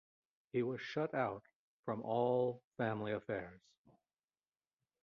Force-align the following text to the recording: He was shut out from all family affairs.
He 0.51 0.63
was 0.63 0.81
shut 0.81 1.13
out 1.13 1.43
from 1.85 2.01
all 2.01 2.63
family 2.75 3.11
affairs. 3.11 3.61